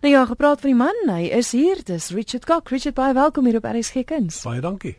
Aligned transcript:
Nou 0.00 0.14
ja, 0.14 0.24
gepraat 0.24 0.60
van 0.60 0.70
die 0.70 0.78
man, 0.78 1.00
hy 1.12 1.26
is 1.36 1.50
hier. 1.52 1.76
Dis 1.84 2.08
Richard 2.16 2.46
Cock. 2.48 2.70
Richard, 2.72 2.94
baie 2.96 3.12
welkom 3.12 3.44
hier 3.44 3.58
op 3.58 3.66
RSG 3.68 4.06
Kuns. 4.08 4.38
Baie 4.48 4.62
dankie. 4.64 4.94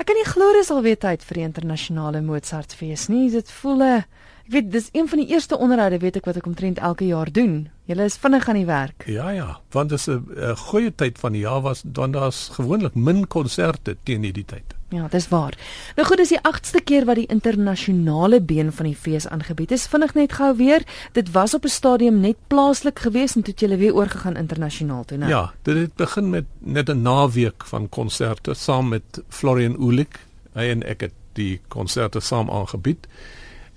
Ek 0.00 0.06
kan 0.08 0.16
nie 0.16 0.24
glo 0.24 0.46
dis 0.56 0.70
alweer 0.72 0.96
tyd 0.96 1.26
vir 1.28 1.36
die 1.36 1.44
internasionale 1.44 2.22
Mozartfees 2.24 3.10
nie. 3.12 3.26
Dit 3.30 3.52
voel 3.52 3.82
'n 3.84 4.04
ek 4.46 4.52
weet 4.52 4.72
dis 4.72 4.88
een 4.92 5.08
van 5.08 5.18
die 5.18 5.28
eerste 5.28 5.58
onderhoude 5.58 5.98
weet 5.98 6.16
ek 6.16 6.24
wat 6.24 6.36
ek 6.36 6.46
omtrent 6.46 6.78
elke 6.78 7.06
jaar 7.06 7.32
doen. 7.32 7.68
Julle 7.86 8.04
is 8.04 8.16
vinnig 8.16 8.48
aan 8.48 8.60
die 8.60 8.66
werk. 8.66 9.04
Ja 9.06 9.30
ja, 9.30 9.60
want 9.70 9.88
dit 9.88 9.98
is 9.98 10.08
'n 10.08 10.56
goeie 10.56 10.94
tyd 10.94 11.18
van 11.18 11.32
die 11.32 11.42
jaar 11.42 11.60
was 11.60 11.82
dan 11.84 12.12
daar's 12.12 12.48
gewoonlik 12.52 12.94
min 12.94 13.26
konserte 13.26 13.96
teen 14.04 14.22
hierdie 14.22 14.44
tyd. 14.44 14.74
Ja, 14.92 15.06
dis 15.08 15.28
waar. 15.28 15.56
Nou 15.96 16.04
goed, 16.08 16.20
dis 16.20 16.34
die 16.34 16.40
8ste 16.44 16.82
keer 16.84 17.06
wat 17.08 17.16
die 17.16 17.28
internasionale 17.32 18.42
been 18.44 18.72
van 18.72 18.86
die 18.90 18.96
fees 18.96 19.26
aangebied 19.28 19.72
is. 19.72 19.86
Vinnig 19.88 20.12
net 20.14 20.34
gou 20.36 20.50
weer, 20.56 20.84
dit 21.16 21.30
was 21.32 21.54
op 21.54 21.64
'n 21.64 21.68
stadium 21.68 22.20
net 22.20 22.36
plaaslik 22.46 22.98
geweest 22.98 23.36
en 23.36 23.42
toe 23.42 23.54
het 23.56 23.70
jy 23.70 23.78
weer 23.78 23.94
oorgegaan 23.94 24.36
internasionaal 24.36 25.04
toe, 25.04 25.18
né? 25.18 25.28
Ja, 25.28 25.52
dit 25.62 25.76
het 25.76 25.94
begin 25.94 26.30
met 26.30 26.44
net 26.58 26.88
'n 26.88 27.02
naweek 27.02 27.64
van 27.64 27.88
konserte 27.88 28.54
saam 28.54 28.88
met 28.88 29.22
Florian 29.28 29.76
Ulik. 29.80 30.20
Hy 30.54 30.68
en 30.68 30.82
ek 30.82 31.00
het 31.00 31.12
die 31.32 31.60
konserte 31.68 32.20
saam 32.20 32.50
aangebied. 32.50 33.06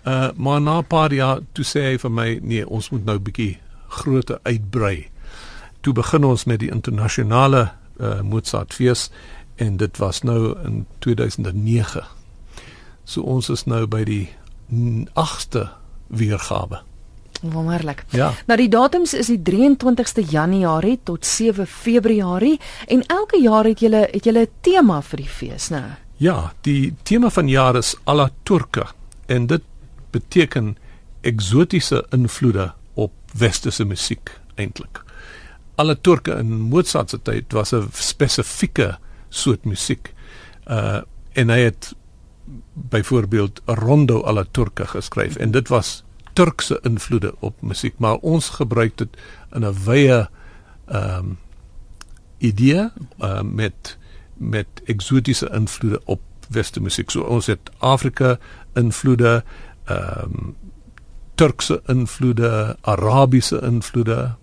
Uh 0.05 0.30
maar 0.36 0.62
na 0.62 0.77
'n 0.80 0.88
paar 0.88 1.14
jaar 1.14 1.40
toe 1.54 1.66
sê 1.66 1.82
hy 1.82 1.98
vir 1.98 2.12
my, 2.12 2.40
nee, 2.41 2.70
ons 2.70 2.90
moet 2.90 3.05
nou 3.05 3.16
'n 3.16 3.23
bietjie 3.23 3.58
groter 3.88 4.40
uitbrei. 4.44 5.09
Toe 5.81 5.94
begin 5.94 6.23
ons 6.23 6.45
met 6.45 6.59
die 6.59 6.72
internasionale 6.72 7.72
uh 8.00 8.22
Mozartfees 8.22 9.09
en 9.55 9.78
dit 9.78 9.98
was 9.98 10.22
nou 10.22 10.55
in 10.66 10.86
2009. 11.00 12.04
So 13.04 13.22
ons 13.22 13.50
is 13.50 13.66
nou 13.66 13.86
by 13.88 14.04
die 14.04 14.30
8ste 15.14 15.70
weergawe. 16.08 16.81
Wonderlik. 17.42 18.06
Ja. 18.09 18.31
Nou 18.48 18.58
die 18.58 18.70
datums 18.70 19.14
is 19.14 19.28
die 19.28 19.40
23ste 19.40 20.23
Januarie 20.30 21.00
tot 21.03 21.26
7 21.26 21.67
Februarie 21.67 22.59
en 22.88 23.03
elke 23.08 23.42
jaar 23.42 23.66
het 23.66 23.80
julle 23.80 24.08
het 24.12 24.26
julle 24.26 24.45
'n 24.45 24.52
tema 24.62 25.02
vir 25.02 25.17
die 25.17 25.30
fees, 25.30 25.69
né? 25.69 25.84
Ja, 26.17 26.53
die 26.62 26.95
tema 27.03 27.30
van 27.30 27.47
jaar 27.47 27.75
is 27.75 27.95
Alla 28.03 28.30
Turca 28.44 28.92
en 29.25 29.47
dit 29.47 29.62
beteken 30.16 30.75
eksotiese 31.25 32.03
invloede 32.16 32.69
op 32.94 33.11
westerse 33.38 33.85
musiek 33.85 34.31
eintlik. 34.55 35.02
Alla 35.75 35.95
Turca 35.95 36.38
in 36.39 36.53
Mozart 36.72 37.11
se 37.11 37.19
tyd 37.22 37.53
was 37.53 37.73
'n 37.73 37.89
spesifieke 37.91 38.95
soort 39.30 39.66
musiek. 39.66 40.13
Uh 40.67 41.02
en 41.35 41.49
hy 41.49 41.59
het 41.67 41.94
byvoorbeeld 42.73 43.61
rondo 43.66 44.22
alla 44.22 44.45
turca 44.52 44.85
geskryf 44.85 45.35
en 45.35 45.52
dit 45.52 45.67
was 45.67 46.03
Turkse 46.33 46.79
invloede 46.83 47.33
op 47.39 47.61
musiek, 47.61 47.94
maar 47.97 48.16
ons 48.16 48.50
gebruik 48.50 48.97
dit 48.97 49.17
in 49.55 49.63
'n 49.66 49.75
wye 49.85 50.27
ehm 50.85 51.17
um, 51.17 51.38
idee 52.38 52.89
uh, 53.19 53.41
met 53.41 53.97
met 54.33 54.67
eksotiese 54.85 55.50
invloede 55.53 56.02
op 56.05 56.22
weste 56.50 56.81
musiek. 56.81 57.09
So 57.09 57.22
ons 57.22 57.45
het 57.45 57.72
Afrika 57.77 58.38
invloede, 58.73 59.44
ehm 59.86 60.23
um, 60.23 60.55
Turkse 61.36 61.81
invloede, 61.91 62.78
Arabiese 62.81 63.59
invloede, 63.61 64.36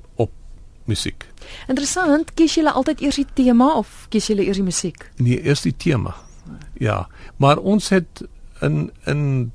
musiek. 0.85 1.27
Interessant, 1.71 2.35
kies 2.35 2.57
julle 2.59 2.73
altyd 2.73 3.03
eers 3.07 3.19
die 3.21 3.29
tema 3.35 3.73
of 3.79 4.07
kies 4.13 4.29
julle 4.31 4.47
eers 4.47 4.61
die 4.61 4.67
musiek? 4.67 5.09
Nee, 5.23 5.41
eers 5.43 5.65
die 5.67 5.75
tema. 5.77 6.15
Ja, 6.81 7.07
maar 7.37 7.59
ons 7.59 7.89
het 7.95 8.25
in 8.61 8.91
in 9.07 9.53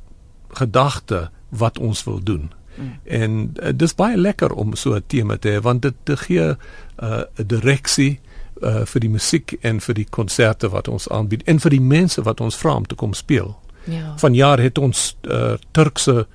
gedagte 0.58 1.30
wat 1.50 1.80
ons 1.80 2.04
wil 2.04 2.24
doen. 2.24 2.52
Mm. 2.78 2.94
En 3.04 3.32
uh, 3.60 3.74
dis 3.76 3.96
baie 3.96 4.18
lekker 4.18 4.54
om 4.54 4.76
so 4.76 4.96
'n 4.96 5.04
tema 5.08 5.38
te 5.38 5.50
hê 5.50 5.62
want 5.62 5.82
dit 5.82 5.94
te 6.04 6.18
gee 6.18 6.50
eh, 6.50 6.56
'n 6.98 7.06
uh, 7.06 7.46
direksie 7.46 8.20
uh, 8.62 8.86
vir 8.86 9.00
die 9.00 9.10
musiek 9.10 9.58
en 9.62 9.80
vir 9.82 9.94
die 9.94 10.08
konserte 10.10 10.70
wat 10.70 10.88
ons 10.88 11.10
aanbied 11.10 11.44
en 11.44 11.60
vir 11.60 11.70
die 11.70 11.82
mense 11.82 12.22
wat 12.22 12.42
ons 12.42 12.58
vra 12.58 12.76
om 12.76 12.86
te 12.86 12.96
kom 12.96 13.14
speel. 13.14 13.58
Ja. 13.90 14.14
Vanjaar 14.18 14.60
het 14.60 14.78
ons 14.78 15.18
uh, 15.22 15.54
Turkse 15.72 16.28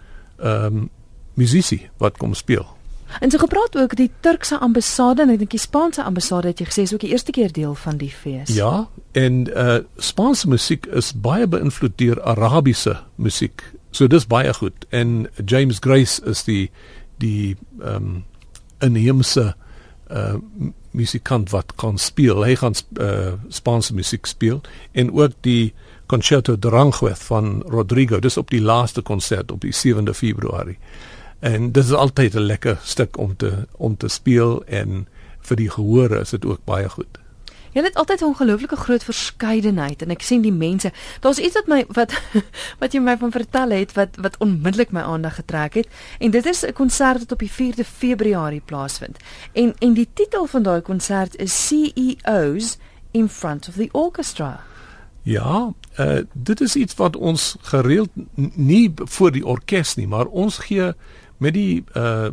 ehm 0.43 0.77
um, 0.77 0.91
musisi 1.35 1.89
wat 1.97 2.17
kom 2.21 2.35
speel. 2.35 2.67
En 3.21 3.31
so 3.31 3.39
gepraat 3.39 3.77
ook 3.79 3.97
die 3.97 4.11
Turkse 4.21 4.59
ambassade 4.59 5.23
en 5.23 5.33
ek 5.33 5.39
dink 5.43 5.55
die 5.55 5.61
Spaanse 5.61 6.03
ambassade 6.05 6.53
het 6.53 6.61
jy 6.61 6.67
gesê 6.69 6.85
is 6.87 6.93
ook 6.95 7.05
die 7.05 7.13
eerste 7.13 7.33
keer 7.33 7.53
deel 7.53 7.75
van 7.75 7.97
die 8.01 8.11
fees. 8.11 8.53
Ja, 8.55 8.89
en 9.13 9.47
uh 9.49 9.79
Spaanse 9.97 10.49
musiek 10.49 10.87
is 10.87 11.13
baie 11.13 11.47
beïnvloed 11.47 11.97
deur 12.01 12.23
Arabiese 12.23 12.99
musiek. 13.17 13.65
So 13.91 14.09
dis 14.09 14.27
baie 14.27 14.53
goed. 14.55 14.87
En 14.89 15.29
James 15.45 15.81
Grace 15.81 16.23
is 16.25 16.45
die 16.49 16.71
die 17.21 17.57
ehm 17.81 17.97
um, 17.97 18.25
inheemse 18.83 19.53
uh 20.11 20.35
musikant 20.93 21.51
wat 21.51 21.73
kan 21.81 21.99
speel. 21.99 22.45
Hy 22.45 22.57
gaan 22.61 22.77
uh 23.01 23.33
Spaanse 23.49 23.95
musiek 23.95 24.27
speel 24.27 24.61
en 24.93 25.13
ook 25.13 25.37
die 25.41 25.73
Concerto 26.13 26.57
Aranjuez 26.61 27.19
van 27.19 27.63
Rodrigo. 27.67 28.19
Dis 28.19 28.37
op 28.37 28.51
die 28.51 28.61
laaste 28.61 29.01
konsert 29.01 29.53
op 29.53 29.61
die 29.65 29.73
7de 29.73 30.13
Februarie. 30.15 30.77
En 31.41 31.71
dit 31.73 31.85
is 31.85 31.93
altyd 31.93 32.35
'n 32.35 32.39
lekker 32.39 32.79
stuk 32.83 33.17
om 33.19 33.37
te 33.37 33.67
om 33.77 33.97
te 33.97 34.09
speel 34.09 34.65
en 34.65 35.09
vir 35.41 35.57
die 35.57 35.71
gehore 35.71 36.21
is 36.21 36.31
dit 36.31 36.45
ook 36.45 36.65
baie 36.65 36.89
goed. 36.89 37.19
Jy 37.73 37.83
het 37.83 37.95
altyd 37.95 38.21
'n 38.21 38.25
ongelooflike 38.25 38.77
groot 38.77 39.05
verskeidenheid 39.05 40.03
en 40.03 40.11
ek 40.11 40.23
sien 40.23 40.43
die 40.43 40.53
mense. 40.53 40.93
Daar's 41.21 41.39
iets 41.39 41.55
wat 41.55 41.67
my 41.67 41.85
wat 41.89 42.13
wat 42.81 42.93
jy 42.93 43.01
my 43.01 43.17
van 43.17 43.31
vertel 43.31 43.71
het 43.71 43.93
wat 43.93 44.17
wat 44.17 44.37
onmiddellik 44.39 44.93
my 44.93 45.01
aandag 45.01 45.35
getrek 45.35 45.75
het 45.75 45.89
en 46.19 46.31
dit 46.31 46.47
is 46.47 46.63
'n 46.63 46.73
konsert 46.73 47.19
wat 47.19 47.33
op 47.33 47.39
die 47.39 47.53
4de 47.53 47.85
Februarie 47.85 48.63
plaasvind. 48.65 49.17
En 49.53 49.75
en 49.79 49.95
die 49.95 50.09
titel 50.15 50.47
van 50.47 50.63
daai 50.63 50.81
konsert 50.81 51.37
is 51.37 51.67
CEOs 51.67 52.77
in 53.11 53.29
front 53.29 53.69
of 53.69 53.75
the 53.75 53.89
orchestra. 53.93 54.61
Ja, 55.23 55.73
uh, 55.99 56.23
dit 56.33 56.61
is 56.61 56.77
iets 56.77 56.95
wat 56.95 57.17
ons 57.17 57.57
gereeld 57.69 58.11
nie 58.57 58.93
vir 58.97 59.33
die 59.33 59.45
orkes 59.47 59.97
nie, 59.97 60.07
maar 60.07 60.27
ons 60.27 60.59
gee 60.69 60.93
met 61.39 61.55
die 61.55 61.85
uh 61.97 62.31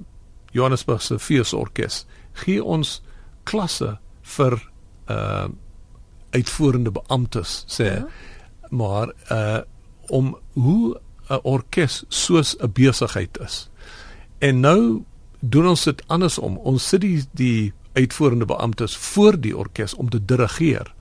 Johannesburgse 0.49 1.19
Feesorkes 1.21 2.05
gee 2.41 2.63
ons 2.63 3.01
klasse 3.43 3.97
vir 4.37 4.57
uh 5.09 5.49
uitvoerende 6.29 6.91
beamptes 6.93 7.63
sê 7.69 7.89
ja. 7.89 8.07
maar 8.69 9.13
uh 9.31 9.61
om 10.09 10.37
hoe 10.53 10.97
'n 11.29 11.39
orkes 11.43 12.03
soos 12.07 12.55
'n 12.57 12.71
besigheid 12.73 13.37
is. 13.39 13.69
En 14.37 14.59
nou 14.59 15.03
doen 15.39 15.67
ons 15.67 15.83
dit 15.83 16.03
andersom. 16.07 16.57
Ons 16.57 16.87
sit 16.87 17.01
die 17.01 17.23
die 17.31 17.73
uitvoerende 17.93 18.45
beamptes 18.45 18.97
voor 18.97 19.39
die 19.39 19.57
orkes 19.57 19.93
om 19.93 20.09
te 20.09 20.25
dirigeer. 20.25 20.93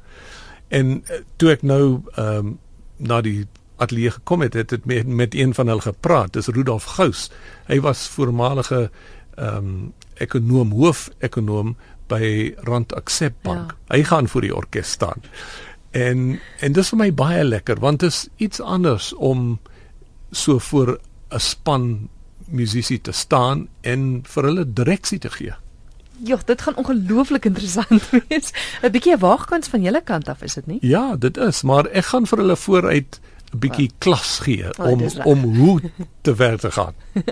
En 0.69 1.05
toe 1.37 1.51
ek 1.57 1.63
nou 1.63 2.03
ehm 2.15 2.37
um, 2.37 2.59
na 2.99 3.21
die 3.23 3.47
ateljee 3.79 4.11
gekom 4.11 4.43
het, 4.43 4.57
het 4.59 4.73
dit 4.75 4.85
met 4.85 5.07
met 5.07 5.35
een 5.35 5.55
van 5.55 5.67
hulle 5.71 5.81
gepraat. 5.81 6.33
Dis 6.33 6.51
Rudolf 6.51 6.85
Gous. 6.99 7.31
Hy 7.67 7.81
was 7.81 8.09
voormalige 8.09 8.91
ehm 9.37 9.57
um, 9.57 9.93
ekonom, 10.19 10.73
hoof-ekonom 10.75 11.77
by 12.11 12.55
Rand 12.67 12.95
Accept 12.95 13.43
Bank. 13.43 13.71
Ja. 13.71 13.97
Hy 13.97 14.03
gaan 14.05 14.29
vir 14.29 14.49
die 14.49 14.55
orkes 14.55 14.91
staan. 14.91 15.23
En 15.91 16.41
en 16.61 16.73
dis 16.73 16.91
vir 16.93 16.99
my 16.99 17.11
baie 17.15 17.45
lekker 17.45 17.81
want 17.81 18.01
dit 18.01 18.11
is 18.11 18.27
iets 18.37 18.61
anders 18.61 19.13
om 19.15 19.59
so 20.31 20.59
voor 20.59 20.99
'n 21.31 21.41
span 21.41 22.09
musisi 22.49 23.01
te 23.01 23.13
staan 23.13 23.69
en 23.81 24.23
vir 24.25 24.45
hulle 24.45 24.73
direksie 24.73 25.19
te 25.19 25.31
gee. 25.31 25.55
Ja, 26.25 26.39
dit 26.45 26.63
gaan 26.63 26.77
ongelooflik 26.77 27.45
interessant 27.45 28.11
wees. 28.29 28.53
'n 28.83 28.91
Bietjie 28.91 29.17
waagkans 29.17 29.69
van 29.69 29.83
julle 29.83 30.03
kant 30.05 30.29
af 30.29 30.43
is 30.43 30.55
dit 30.55 30.67
nie? 30.67 30.79
Ja, 30.81 31.17
dit 31.17 31.37
is, 31.37 31.63
maar 31.63 31.87
ek 31.87 32.05
gaan 32.05 32.27
vir 32.27 32.39
hulle 32.39 32.57
vooruit 32.57 33.21
'n 33.49 33.59
bietjie 33.59 33.91
klas 33.99 34.39
gee 34.45 34.69
oh, 34.77 34.91
om 34.91 35.03
om 35.25 35.57
hoe 35.57 35.81
te 36.21 36.35
werk 36.35 36.61
te 36.61 36.71
gaan. 36.71 36.93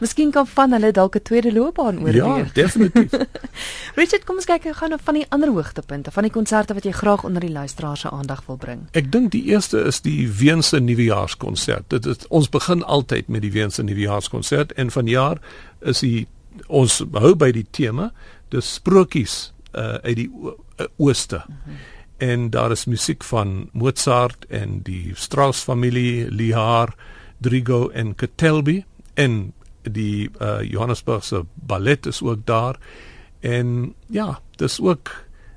Miskien 0.00 0.30
kan 0.30 0.46
van 0.46 0.72
hulle 0.72 0.92
dalk 0.92 1.16
'n 1.16 1.22
tweede 1.22 1.52
loopbaan 1.52 1.98
oorweeg. 1.98 2.14
Ja, 2.14 2.46
definitief. 2.52 3.10
Richard, 3.98 4.24
kom 4.24 4.36
ons 4.36 4.44
kyk 4.44 4.68
gou 4.70 4.88
na 4.88 4.98
van 5.02 5.14
die 5.14 5.26
ander 5.28 5.50
hoogtepunte 5.50 6.10
van 6.10 6.22
die 6.22 6.32
konserte 6.32 6.74
wat 6.74 6.84
jy 6.84 6.92
graag 6.92 7.24
onder 7.24 7.40
die 7.40 7.50
luisteraars 7.50 8.00
se 8.00 8.10
aandag 8.10 8.46
wil 8.46 8.56
bring. 8.56 8.86
Ek 8.92 9.10
dink 9.12 9.32
die 9.32 9.44
eerste 9.50 9.82
is 9.82 10.00
die 10.00 10.30
Weense 10.30 10.78
Nuwejaarskonsert. 10.78 11.90
Dit 11.90 12.06
is 12.06 12.28
ons 12.28 12.48
begin 12.48 12.84
altyd 12.84 13.28
met 13.28 13.42
die 13.42 13.52
Weense 13.52 13.82
Nuwejaarskonsert 13.82 14.72
en 14.72 14.90
vanjaar 14.90 15.40
is 15.80 16.00
die 16.00 16.26
ons 16.68 17.02
hou 17.12 17.34
by 17.34 17.50
die 17.52 17.66
tema, 17.70 18.12
dis 18.54 18.74
sprokies 18.78 19.52
uh, 19.74 19.98
uit 20.06 20.16
die 20.22 20.30
ooste. 20.96 21.42
Uh, 21.42 21.50
mm 21.50 21.60
-hmm 21.64 21.82
en 22.16 22.50
daar 22.50 22.70
is 22.70 22.84
musiek 22.84 23.24
van 23.24 23.68
Mozart 23.72 24.46
en 24.46 24.80
die 24.82 25.12
Strauss 25.14 25.62
familie, 25.62 26.30
Lihar, 26.30 26.94
Drigo 27.38 27.88
en 27.88 28.14
Ketelby 28.14 28.84
en 29.14 29.52
die 29.82 30.30
uh, 30.40 30.62
Johannesburgse 30.62 31.44
ballet 31.54 32.06
is 32.06 32.22
ook 32.22 32.46
daar 32.46 32.78
en 33.40 33.94
ja, 34.06 34.40
dis 34.56 34.80
ook 34.80 35.10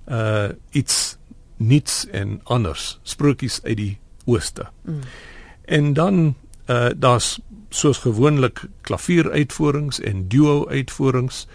uh 0.07 0.49
iets 0.71 1.17
niets 1.57 2.07
en 2.07 2.39
anders 2.43 2.99
sprokies 3.03 3.59
uit 3.63 3.77
die 3.77 3.97
ooste. 4.25 4.67
Mm. 4.81 4.99
En 5.65 5.93
dan 5.93 6.35
uh 6.67 6.89
daar's 6.95 7.39
soos 7.69 7.97
gewoonlik 7.97 8.61
klavieruitvoerings 8.81 9.99
en 9.99 10.27
duo 10.27 10.67
uitvoerings 10.67 11.47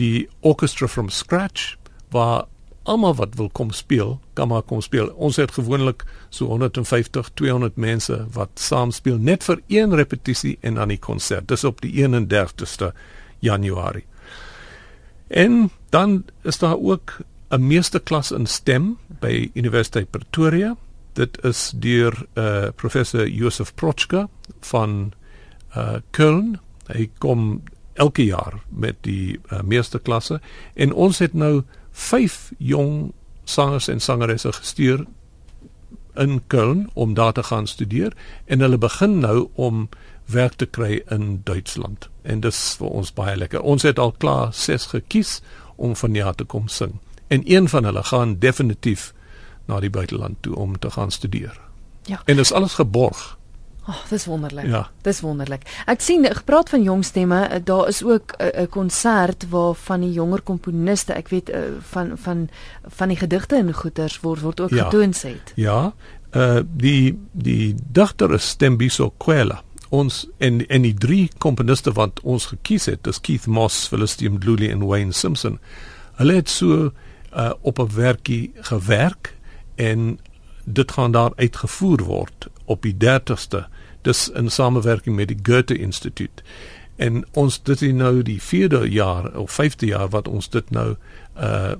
die 0.00 0.28
orchestra 0.40 0.88
from 0.88 1.08
scratch 1.08 1.76
waar 2.14 2.46
almal 2.86 3.16
wat 3.18 3.34
wil 3.34 3.48
kom 3.50 3.72
speel, 3.74 4.16
kan 4.38 4.48
maar 4.48 4.62
kom 4.62 4.80
speel. 4.80 5.08
Ons 5.18 5.40
het 5.40 5.56
gewoonlik 5.56 6.04
so 6.30 6.46
150, 6.46 7.30
200 7.34 7.76
mense 7.76 8.18
wat 8.34 8.50
saam 8.62 8.92
speel 8.94 9.18
net 9.18 9.44
vir 9.44 9.62
een 9.72 9.94
repetisie 9.98 10.56
en 10.60 10.78
dan 10.78 10.94
die 10.94 11.00
konsert. 11.02 11.48
Dis 11.50 11.64
op 11.64 11.82
die 11.82 11.92
31ste 11.98 12.92
Januarie. 13.42 14.04
En 15.26 15.70
dan 15.90 16.22
is 16.42 16.58
daar 16.58 16.78
ook 16.78 17.18
'n 17.50 17.66
meesterklas 17.66 18.30
in 18.30 18.46
stem 18.46 18.98
by 19.20 19.50
Universiteit 19.54 20.10
Pretoria. 20.10 20.76
Dit 21.12 21.44
is 21.44 21.72
deur 21.74 22.26
uh 22.34 22.68
professor 22.74 23.28
Josef 23.28 23.74
Prochka 23.74 24.28
van 24.60 25.12
uh 25.76 25.98
Köln. 26.10 26.58
Hy 26.86 27.10
kom 27.18 27.62
elke 27.96 28.24
jaar 28.24 28.60
met 28.68 28.96
die 29.00 29.38
uh, 29.50 29.60
meesterklasse 29.60 30.40
en 30.74 30.92
ons 30.92 31.18
het 31.18 31.34
nou 31.34 31.62
5 31.92 32.52
jong 32.58 33.12
sangers 33.44 33.88
en 33.88 34.00
sangeresse 34.00 34.52
gestuur 34.52 35.06
in 36.16 36.40
Köln 36.46 36.86
om 36.92 37.14
daar 37.14 37.32
te 37.32 37.42
gaan 37.42 37.66
studeer 37.66 38.12
en 38.44 38.60
hulle 38.60 38.78
begin 38.78 39.18
nou 39.18 39.48
om 39.54 39.88
werk 40.26 40.52
te 40.52 40.66
kry 40.66 41.02
in 41.08 41.40
Duitsland. 41.44 42.08
En 42.22 42.40
dis 42.40 42.58
vir 42.78 42.88
ons 42.88 43.12
baie 43.14 43.36
lekker. 43.36 43.62
Ons 43.62 43.82
het 43.86 43.98
al 43.98 44.12
klaar 44.12 44.52
6 44.54 44.86
gekies 44.94 45.40
om 45.76 45.96
van 45.96 46.14
jaar 46.14 46.34
te 46.34 46.44
kom 46.44 46.68
sing. 46.68 46.98
En 47.26 47.42
een 47.44 47.68
van 47.68 47.84
hulle 47.84 48.02
gaan 48.02 48.38
definitief 48.38 49.12
na 49.66 49.80
die 49.80 49.90
buiteland 49.90 50.36
toe 50.40 50.54
om 50.56 50.78
te 50.78 50.90
gaan 50.90 51.10
studeer. 51.10 51.60
Ja. 52.06 52.22
En 52.24 52.36
dis 52.36 52.52
alles 52.52 52.74
geborg. 52.74 53.38
Ag, 53.86 54.02
oh, 54.02 54.08
dis 54.10 54.24
wonderlik. 54.26 54.66
Ja. 54.66 54.90
Dis 55.06 55.20
wonderlik. 55.22 55.62
Ek 55.86 56.00
sien 56.02 56.26
gepraat 56.26 56.72
van 56.74 56.82
jong 56.82 57.04
stemme, 57.06 57.44
eh, 57.46 57.60
daar 57.64 57.88
is 57.88 58.02
ook 58.04 58.34
'n 58.38 58.60
uh, 58.60 58.66
konsert 58.70 59.46
waar 59.48 59.74
van 59.74 60.00
die 60.00 60.12
jonger 60.12 60.40
komponiste, 60.42 61.12
ek 61.12 61.28
weet 61.28 61.50
uh, 61.50 61.58
van 61.80 62.18
van 62.18 62.48
van 62.82 63.08
die 63.08 63.16
gedigte 63.16 63.56
en 63.56 63.72
goeters 63.72 64.20
word 64.20 64.40
word 64.40 64.60
ook 64.60 64.70
ja. 64.70 64.84
getoon 64.84 65.14
het. 65.22 65.52
Ja. 65.54 65.94
Uh 66.32 66.60
die 66.76 67.18
die 67.32 67.74
digter 67.92 68.34
is 68.34 68.48
Stembiso 68.48 69.12
Kwela. 69.16 69.62
Ons 69.88 70.26
en 70.38 70.66
en 70.66 70.82
die 70.82 70.94
drie 70.94 71.30
komponiste 71.38 71.92
wat 71.92 72.20
ons 72.22 72.46
gekies 72.46 72.86
het, 72.86 73.04
dis 73.04 73.20
Keith 73.20 73.46
Moss, 73.46 73.88
Philistium 73.88 74.38
Dluli 74.38 74.70
en 74.70 74.86
Wayne 74.86 75.12
Simpson. 75.12 75.58
Hulle 76.14 76.34
het 76.34 76.48
so 76.48 76.90
uh 77.36 77.52
op 77.60 77.78
'n 77.78 77.94
werkie 77.94 78.52
gewerk 78.54 79.36
en 79.74 80.18
dit 80.66 80.92
gaan 80.92 81.12
daar 81.14 81.32
uitgevoer 81.36 82.02
word 82.04 82.48
op 82.64 82.82
die 82.82 82.96
30ste 83.04 83.66
dis 84.02 84.28
in 84.28 84.50
samewerking 84.50 85.16
met 85.16 85.28
die 85.28 85.38
Goethe 85.42 85.78
Instituut. 85.78 86.42
En 86.96 87.24
ons 87.32 87.62
dit 87.62 87.82
is 87.82 87.92
nou 87.92 88.22
die 88.22 88.40
4de 88.42 88.86
jaar 88.90 89.30
of 89.38 89.58
5de 89.60 89.86
jaar 89.86 90.08
wat 90.14 90.28
ons 90.28 90.50
dit 90.50 90.70
nou 90.70 90.94
uh 91.36 91.74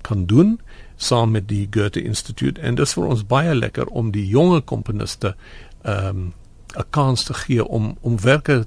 kan 0.00 0.22
doen 0.26 0.60
saam 0.96 1.30
met 1.30 1.48
die 1.48 1.66
Goethe 1.70 2.02
Instituut. 2.02 2.58
En 2.58 2.74
dit 2.74 2.86
is 2.86 2.94
vir 2.96 3.06
ons 3.06 3.26
baie 3.26 3.54
lekker 3.54 3.86
om 3.86 4.10
die 4.10 4.26
jonge 4.26 4.60
komponiste 4.60 5.34
um 5.82 6.32
'n 6.76 6.86
kans 6.90 7.24
te 7.24 7.34
gee 7.34 7.64
om 7.64 7.96
om 8.00 8.20
werke 8.20 8.66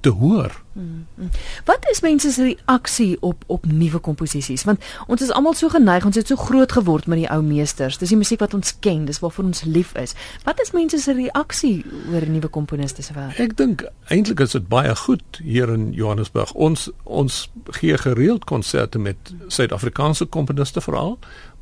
te 0.00 0.08
hoor. 0.08 0.62
Mm, 0.72 1.06
mm. 1.14 1.28
Wat 1.64 1.88
is 1.90 2.00
mense 2.00 2.30
se 2.32 2.42
reaksie 2.42 3.16
op 3.20 3.44
op 3.46 3.66
nuwe 3.66 3.98
komposisies? 3.98 4.64
Want 4.64 4.84
ons 5.06 5.22
is 5.22 5.30
almal 5.30 5.54
so 5.54 5.68
geneig, 5.68 6.04
ons 6.04 6.16
het 6.16 6.26
so 6.26 6.36
groot 6.36 6.72
geword 6.72 7.06
met 7.06 7.18
die 7.18 7.28
ou 7.30 7.42
meesters. 7.42 7.98
Dis 7.98 8.08
die 8.08 8.18
musiek 8.18 8.40
wat 8.40 8.54
ons 8.54 8.72
ken, 8.80 9.04
dis 9.04 9.18
waarvoor 9.18 9.44
ons 9.44 9.62
lief 9.64 9.92
is. 9.94 10.14
Wat 10.44 10.60
is 10.60 10.72
mense 10.76 10.98
se 10.98 11.12
reaksie 11.12 11.84
oor 12.12 12.26
nuwe 12.28 12.48
komponiste 12.48 13.02
se 13.02 13.16
werk? 13.16 13.38
Ek 13.38 13.56
dink 13.56 13.84
eintlik 14.08 14.40
is 14.40 14.56
dit 14.56 14.68
baie 14.68 14.94
goed 14.96 15.42
hier 15.42 15.72
in 15.72 15.90
Johannesburg. 15.96 16.54
Ons 16.54 16.88
ons 17.04 17.42
gee 17.80 17.98
gereeld 17.98 18.44
konserte 18.44 18.98
met 18.98 19.34
Suid-Afrikaanse 19.48 20.24
komponiste 20.24 20.80
veral, 20.80 21.18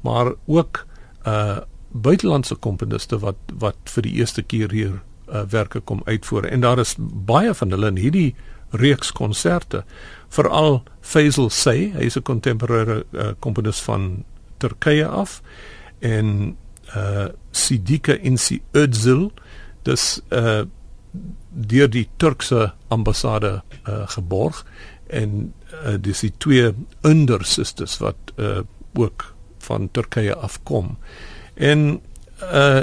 maar 0.07 0.35
ook 0.47 0.87
uh 1.27 1.59
buitelandse 1.89 2.55
komponiste 2.55 3.17
wat 3.19 3.37
wat 3.59 3.77
vir 3.89 4.05
die 4.05 4.13
eerste 4.21 4.43
keer 4.43 4.71
hier 4.71 4.99
uh, 5.33 5.43
werke 5.51 5.81
kom 5.81 6.01
uitvoer. 6.05 6.45
En 6.45 6.61
daar 6.61 6.79
is 6.79 6.95
baie 6.99 7.55
van 7.55 7.71
hulle 7.71 7.87
in 7.87 7.97
hierdie 7.97 8.35
reeks 8.71 9.13
konserte. 9.13 9.85
Veral 10.29 10.83
Faisal 11.01 11.51
Say 11.51 11.93
hy 11.95 12.05
is 12.05 12.17
'n 12.17 12.23
kontemporêre 12.23 13.05
uh, 13.13 13.33
komponis 13.39 13.81
van 13.81 14.25
Turkye 14.59 15.07
af. 15.07 15.43
En 15.99 16.57
uh 16.97 17.29
Sidika 17.51 18.13
Insi 18.13 18.63
Özil 18.73 19.31
dis 19.83 20.21
uh 20.31 20.65
deur 21.51 21.89
die 21.91 22.09
Turkse 22.17 22.73
ambassade 22.89 23.63
uh, 23.89 24.09
geborg. 24.09 24.65
En 25.07 25.55
uh, 25.85 25.97
dis 26.01 26.21
die 26.21 26.33
twee 26.37 26.73
under 27.03 27.45
sisters 27.45 27.99
wat 27.99 28.17
uh, 28.37 28.61
ook 28.95 29.35
van 29.59 29.89
Turkye 29.91 30.35
afkom. 30.35 30.97
En 31.55 32.01
uh 32.53 32.83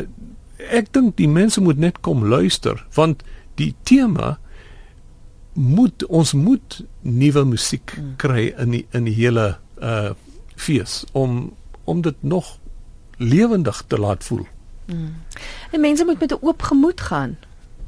ek 0.70 0.94
dink 0.94 1.18
die 1.18 1.28
mense 1.28 1.62
moet 1.62 1.78
net 1.78 2.02
kom 2.02 2.26
luister 2.26 2.86
want 2.96 3.24
die 3.56 3.76
tema 3.84 4.38
moet 5.54 6.06
ons 6.06 6.34
moet 6.34 6.84
nuwe 7.02 7.46
musiek 7.46 7.92
hmm. 7.96 8.16
kry 8.18 8.54
in 8.58 8.72
die, 8.72 8.86
in 8.92 9.06
die 9.06 9.16
hele 9.16 9.58
uh 9.82 10.12
fees 10.56 11.04
om 11.12 11.54
om 11.84 12.02
dit 12.02 12.16
nog 12.20 12.58
lewendig 13.18 13.84
te 13.88 13.98
laat 13.98 14.24
voel. 14.24 14.48
Mm. 14.86 15.14
En 15.72 15.80
mense 15.80 16.06
moet 16.06 16.20
met 16.20 16.32
'n 16.32 16.38
oop 16.42 16.62
gemoed 16.62 17.02
gaan. 17.02 17.38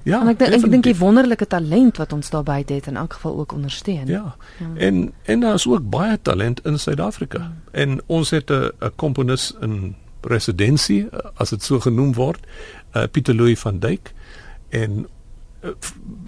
Ja, 0.04 0.22
en 0.22 0.28
ek 0.28 0.40
dink 0.40 0.54
ek 0.54 0.72
dink 0.72 0.84
die 0.84 0.98
wonderlike 0.98 1.48
talent 1.48 1.98
wat 1.98 2.14
ons 2.14 2.30
daar 2.30 2.44
buite 2.44 2.74
het 2.74 2.88
in 2.88 2.96
elk 2.96 3.14
geval 3.14 3.40
ook 3.40 3.52
ondersteun. 3.52 4.08
Ja. 4.08 4.36
ja. 4.60 4.66
En 4.76 5.14
en 5.24 5.40
daar 5.40 5.54
is 5.54 5.68
ook 5.68 5.90
baie 5.90 6.22
talent 6.22 6.66
in 6.66 6.80
Suid-Afrika. 6.80 7.38
Mm. 7.38 7.54
En 7.72 8.02
ons 8.06 8.30
het 8.30 8.50
'n 8.50 8.72
'n 8.80 8.92
komponis 8.96 9.54
in 9.60 9.96
residensie 10.28 11.08
as 11.36 11.50
dit 11.50 11.64
so 11.64 11.80
genoem 11.80 12.14
word 12.14 12.44
uh, 12.96 13.06
Pieter 13.12 13.36
Louw 13.36 13.56
van 13.56 13.80
Dijk 13.80 14.14
en 14.70 15.08
uh, 15.64 15.72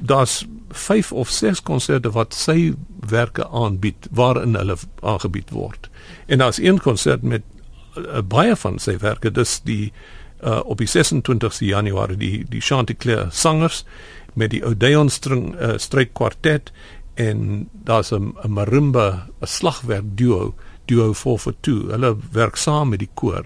daar's 0.01 0.45
5 0.69 1.11
of 1.11 1.29
6 1.29 1.61
konserte 1.61 2.11
wat 2.11 2.33
sy 2.33 2.73
werke 3.09 3.47
aanbied 3.47 4.07
waarin 4.11 4.55
hulle 4.55 4.77
aangebied 5.01 5.49
word. 5.49 5.89
En 6.25 6.37
daar's 6.37 6.57
een 6.57 6.79
konsert 6.79 7.21
met 7.21 7.43
uh, 7.97 8.21
baie 8.21 8.55
van 8.55 8.79
sy 8.79 8.97
werke. 8.97 9.31
Dis 9.31 9.59
die 9.65 9.91
uh, 10.43 10.59
op 10.63 10.77
die 10.77 10.89
26ste 10.89 11.65
Januarie 11.67 12.17
die 12.17 12.45
die 12.49 12.61
Chanticleer 12.61 13.27
sangers 13.31 13.83
met 14.33 14.53
die 14.53 14.63
Odeon 14.65 15.09
string 15.09 15.53
uh, 15.55 15.77
strykkwartet 15.77 16.71
en 17.19 17.69
daar's 17.83 18.11
'n 18.11 18.33
marimba 18.47 19.27
'n 19.41 19.47
slagwerk 19.47 20.05
duo 20.15 20.55
duo 20.85 21.13
4 21.13 21.37
for 21.37 21.53
2 21.59 21.91
hulle 21.91 22.17
werk 22.31 22.55
saam 22.55 22.89
met 22.89 22.99
die 22.99 23.11
koor 23.13 23.45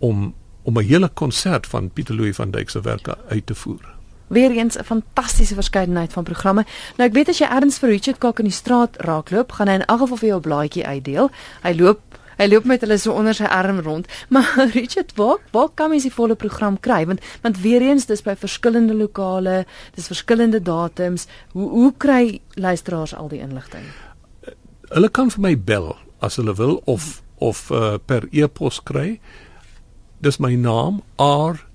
om 0.00 0.34
om 0.62 0.78
'n 0.78 0.84
hele 0.84 1.08
konsert 1.08 1.66
van 1.66 1.90
Pieter 1.90 2.14
Louw 2.14 2.32
van 2.32 2.50
Dijk 2.50 2.70
se 2.70 2.80
werke 2.80 3.18
uit 3.28 3.46
te 3.46 3.54
voer. 3.54 3.94
Weereens 4.26 4.76
'n 4.78 4.84
fantastiese 4.84 5.54
verskeidenheid 5.54 6.12
van 6.12 6.24
programme. 6.24 6.64
Nou 6.96 7.08
ek 7.08 7.14
weet 7.14 7.28
as 7.28 7.38
jy 7.38 7.46
erns 7.46 7.78
vir 7.78 7.88
Richard 7.88 8.18
Kok 8.18 8.38
in 8.38 8.44
die 8.44 8.54
straat 8.54 8.96
raakloop, 8.96 9.52
gaan 9.52 9.68
hy 9.68 9.74
in 9.74 9.84
elk 9.84 10.00
geval 10.00 10.16
vir 10.16 10.28
jou 10.28 10.38
'n 10.38 10.42
blaadjie 10.42 10.86
uitdeel. 10.86 11.30
Hy 11.62 11.74
loop 11.74 12.00
hy 12.36 12.46
loop 12.48 12.64
met 12.64 12.80
hulle 12.80 12.96
so 12.98 13.12
onder 13.12 13.34
sy 13.34 13.44
arm 13.44 13.80
rond. 13.80 14.06
Maar 14.28 14.68
Richard, 14.72 15.12
waar 15.16 15.38
waar 15.50 15.68
kan 15.74 15.90
mens 15.90 16.02
die 16.02 16.12
volle 16.12 16.34
program 16.34 16.80
kry? 16.80 17.06
Want 17.06 17.20
want 17.42 17.60
weereens 17.60 18.06
dis 18.06 18.22
by 18.22 18.36
verskillende 18.36 18.94
lokale, 18.94 19.66
dis 19.94 20.06
verskillende 20.06 20.62
datums. 20.62 21.26
Hoe 21.52 21.68
hoe 21.68 21.92
kry 21.96 22.40
luisteraars 22.54 23.14
al 23.14 23.28
die 23.28 23.40
inligting? 23.40 23.84
Hulle 24.88 25.08
kan 25.08 25.30
vir 25.30 25.40
my 25.40 25.58
bel 25.58 25.96
as 26.18 26.36
hulle 26.36 26.54
wil 26.54 26.82
of 26.84 27.22
of 27.38 27.70
uh, 27.70 27.94
per 28.06 28.28
e-pos 28.30 28.82
kry 28.82 29.20
dis 30.20 30.38
my 30.38 30.56
naam 30.56 31.02
R 31.18 31.66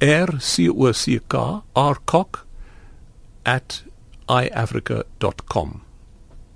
R 0.00 0.40
C 0.40 0.68
O 0.68 0.92
C 0.92 1.20
K 1.28 1.62
R 1.74 1.96
Cock 2.04 2.46
at 3.44 3.82
iafrica.com 4.28 5.80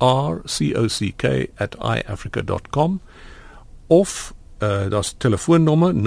R 0.01 0.43
C 0.47 0.75
O 0.77 0.89
C 0.89 1.15
K 1.17 1.49
iafrica.com 1.59 3.01
of 3.89 4.33
uh 4.61 4.91
das 4.91 5.15
telefoonnommer 5.19 5.95
0114479264 5.95 5.99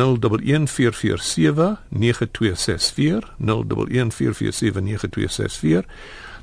0114479264 3.40 5.86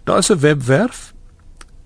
daar 0.05 0.19
is 0.19 0.29
'n 0.31 0.39
webwerf 0.39 1.15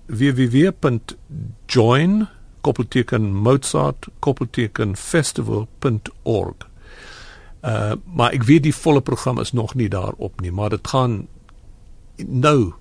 www.join 0.07 2.27
koppelteken 2.65 3.29
Mozart 3.45 4.07
koppelteken 4.19 4.95
festival.org. 4.97 6.65
Uh 7.61 7.93
maar 8.05 8.33
ek 8.33 8.45
weet 8.49 8.65
die 8.65 8.75
volle 8.75 9.01
program 9.01 9.39
is 9.41 9.53
nog 9.53 9.75
nie 9.75 9.89
daarop 9.89 10.41
nie, 10.41 10.51
maar 10.51 10.73
dit 10.73 10.87
gaan 10.87 11.25
nou 12.25 12.73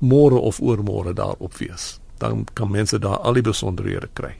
môre 0.00 0.40
of 0.40 0.60
oormôre 0.60 1.14
daarop 1.14 1.56
wees. 1.60 1.98
Dan 2.18 2.46
kan 2.52 2.70
mense 2.70 2.98
daar 2.98 3.18
al 3.18 3.38
die 3.38 3.44
besonderhede 3.46 4.08
kry. 4.12 4.34